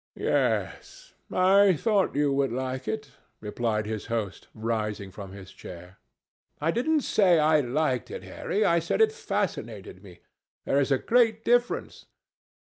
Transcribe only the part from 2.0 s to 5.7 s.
you would like it," replied his host, rising from his